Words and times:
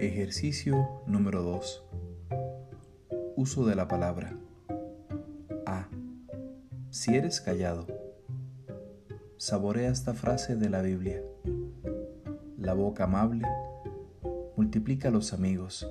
Ejercicio 0.00 1.02
número 1.08 1.42
2. 1.42 1.84
Uso 3.34 3.66
de 3.66 3.74
la 3.74 3.88
palabra. 3.88 4.38
A. 5.66 5.88
Si 6.90 7.16
eres 7.16 7.40
callado. 7.40 7.84
Saborea 9.38 9.90
esta 9.90 10.14
frase 10.14 10.54
de 10.54 10.70
la 10.70 10.82
Biblia. 10.82 11.20
La 12.56 12.74
boca 12.74 13.04
amable 13.04 13.44
multiplica 14.56 15.10
los 15.10 15.32
amigos. 15.32 15.90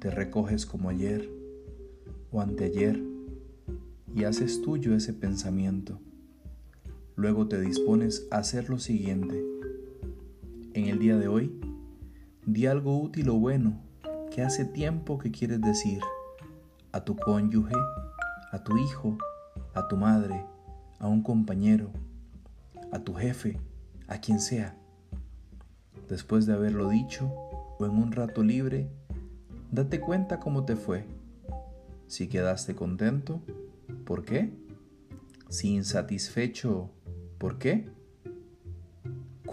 Te 0.00 0.10
recoges 0.10 0.66
como 0.66 0.90
ayer 0.90 1.26
o 2.30 2.42
anteayer 2.42 3.00
y 4.14 4.24
haces 4.24 4.60
tuyo 4.60 4.94
ese 4.94 5.14
pensamiento. 5.14 6.00
Luego 7.16 7.48
te 7.48 7.58
dispones 7.58 8.28
a 8.30 8.38
hacer 8.38 8.68
lo 8.68 8.78
siguiente 8.78 9.57
en 10.74 10.86
el 10.86 10.98
día 10.98 11.16
de 11.16 11.28
hoy, 11.28 11.60
di 12.46 12.66
algo 12.66 12.98
útil 12.98 13.28
o 13.30 13.34
bueno 13.34 13.80
que 14.30 14.42
hace 14.42 14.64
tiempo 14.64 15.18
que 15.18 15.30
quieres 15.30 15.60
decir 15.60 16.00
a 16.92 17.00
tu 17.04 17.16
cónyuge, 17.16 17.74
a 18.50 18.62
tu 18.62 18.76
hijo, 18.76 19.18
a 19.74 19.88
tu 19.88 19.96
madre, 19.96 20.44
a 20.98 21.06
un 21.06 21.22
compañero, 21.22 21.90
a 22.92 22.98
tu 23.00 23.14
jefe, 23.14 23.60
a 24.06 24.20
quien 24.20 24.40
sea. 24.40 24.76
Después 26.08 26.46
de 26.46 26.54
haberlo 26.54 26.88
dicho 26.88 27.32
o 27.78 27.84
en 27.84 27.92
un 27.92 28.12
rato 28.12 28.42
libre, 28.42 28.88
date 29.70 30.00
cuenta 30.00 30.40
cómo 30.40 30.64
te 30.64 30.76
fue. 30.76 31.04
Si 32.06 32.28
quedaste 32.28 32.74
contento, 32.74 33.42
¿por 34.04 34.24
qué? 34.24 34.52
Si 35.48 35.74
insatisfecho, 35.74 36.90
¿por 37.38 37.58
qué? 37.58 37.88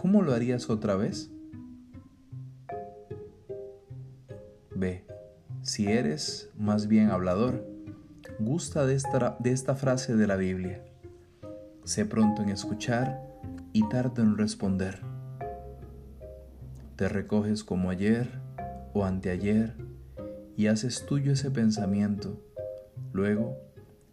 ¿Cómo 0.06 0.22
lo 0.22 0.36
harías 0.36 0.70
otra 0.70 0.96
vez? 0.96 1.32
B. 4.76 5.04
Si 5.64 5.88
eres 5.92 6.52
más 6.56 6.88
bien 6.88 7.10
hablador, 7.10 7.66
gusta 8.38 8.86
de 8.86 8.94
esta, 8.94 9.36
de 9.40 9.50
esta 9.50 9.74
frase 9.74 10.16
de 10.16 10.28
la 10.28 10.36
Biblia. 10.36 10.86
Sé 11.86 12.06
pronto 12.06 12.44
en 12.44 12.50
escuchar 12.50 13.20
y 13.74 13.90
tarde 13.90 14.22
en 14.22 14.38
responder. 14.38 15.02
Te 16.98 17.10
recoges 17.10 17.64
como 17.64 17.90
ayer 17.90 18.30
o 18.94 19.06
anteayer 19.06 19.74
y 20.56 20.68
haces 20.68 21.08
tuyo 21.08 21.32
ese 21.32 21.50
pensamiento. 21.50 22.40
Luego 23.12 23.58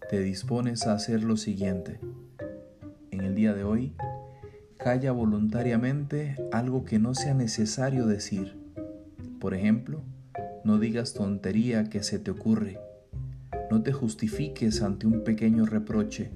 te 0.08 0.20
dispones 0.20 0.86
a 0.86 0.94
hacer 0.94 1.22
lo 1.22 1.36
siguiente. 1.36 2.00
En 3.10 3.20
el 3.20 3.34
día 3.34 3.52
de 3.52 3.64
hoy, 3.64 3.94
Calla 4.82 5.12
voluntariamente 5.12 6.34
algo 6.50 6.84
que 6.84 6.98
no 6.98 7.14
sea 7.14 7.34
necesario 7.34 8.04
decir. 8.04 8.56
Por 9.38 9.54
ejemplo, 9.54 10.02
no 10.64 10.80
digas 10.80 11.14
tontería 11.14 11.88
que 11.88 12.02
se 12.02 12.18
te 12.18 12.32
ocurre. 12.32 12.80
No 13.70 13.84
te 13.84 13.92
justifiques 13.92 14.82
ante 14.82 15.06
un 15.06 15.22
pequeño 15.22 15.66
reproche. 15.66 16.32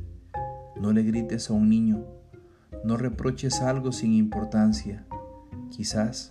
No 0.81 0.93
le 0.93 1.03
grites 1.03 1.51
a 1.51 1.55
un 1.55 1.69
niño. 1.69 2.05
No 2.85 2.97
reproches 2.97 3.63
algo 3.63 3.91
sin 3.91 4.13
importancia. 4.13 5.05
Quizás 5.71 6.31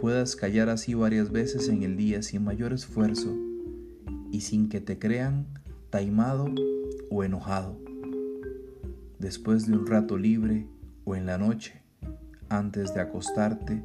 puedas 0.00 0.34
callar 0.34 0.68
así 0.68 0.94
varias 0.94 1.30
veces 1.30 1.68
en 1.68 1.84
el 1.84 1.96
día 1.96 2.22
sin 2.22 2.42
mayor 2.42 2.72
esfuerzo 2.72 3.32
y 4.32 4.40
sin 4.40 4.68
que 4.68 4.80
te 4.80 4.98
crean 4.98 5.46
taimado 5.90 6.52
o 7.08 7.22
enojado. 7.22 7.78
Después 9.20 9.68
de 9.68 9.74
un 9.74 9.86
rato 9.86 10.18
libre, 10.18 10.66
o 11.06 11.14
en 11.14 11.24
la 11.24 11.38
noche, 11.38 11.80
antes 12.48 12.92
de 12.92 13.00
acostarte, 13.00 13.82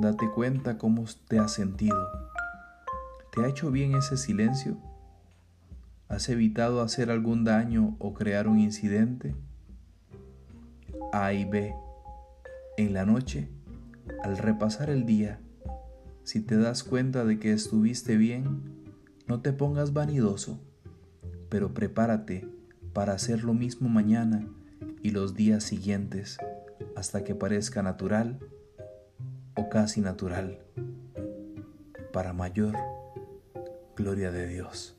date 0.00 0.28
cuenta 0.34 0.76
cómo 0.76 1.04
te 1.28 1.38
has 1.38 1.54
sentido. 1.54 1.96
¿Te 3.32 3.44
ha 3.44 3.48
hecho 3.48 3.70
bien 3.70 3.94
ese 3.94 4.16
silencio? 4.16 4.76
¿Has 6.08 6.28
evitado 6.28 6.82
hacer 6.82 7.12
algún 7.12 7.44
daño 7.44 7.96
o 8.00 8.12
crear 8.12 8.48
un 8.48 8.58
incidente? 8.58 9.36
A 11.12 11.32
y 11.32 11.44
B. 11.44 11.74
En 12.76 12.92
la 12.92 13.06
noche, 13.06 13.48
al 14.24 14.36
repasar 14.36 14.90
el 14.90 15.06
día, 15.06 15.38
si 16.24 16.40
te 16.40 16.56
das 16.56 16.82
cuenta 16.82 17.24
de 17.24 17.38
que 17.38 17.52
estuviste 17.52 18.16
bien, 18.16 18.62
no 19.28 19.42
te 19.42 19.52
pongas 19.52 19.92
vanidoso, 19.92 20.60
pero 21.48 21.72
prepárate 21.72 22.48
para 22.92 23.12
hacer 23.12 23.44
lo 23.44 23.54
mismo 23.54 23.88
mañana 23.88 24.44
y 25.02 25.10
los 25.10 25.34
días 25.34 25.64
siguientes 25.64 26.38
hasta 26.96 27.24
que 27.24 27.34
parezca 27.34 27.82
natural 27.82 28.38
o 29.56 29.68
casi 29.68 30.00
natural 30.00 30.58
para 32.12 32.32
mayor 32.32 32.76
gloria 33.96 34.30
de 34.30 34.46
Dios. 34.46 34.96